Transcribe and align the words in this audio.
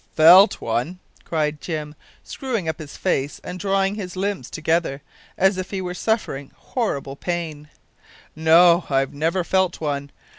"Felt 0.15 0.59
one!" 0.59 0.97
cried 1.25 1.61
Jim, 1.61 1.93
screwing 2.23 2.67
up 2.67 2.79
his 2.79 2.97
face 2.97 3.39
and 3.43 3.59
drawing 3.59 3.93
his 3.93 4.15
limbs 4.15 4.49
together, 4.49 5.03
as 5.37 5.59
if 5.59 5.69
he 5.69 5.79
were 5.79 5.93
suffering 5.93 6.51
horrible 6.55 7.15
pain, 7.15 7.69
"no, 8.35 8.85
I've 8.89 9.13
never 9.13 9.43
felt 9.43 9.79
one. 9.79 10.09